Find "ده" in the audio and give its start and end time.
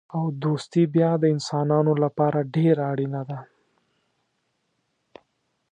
3.29-3.39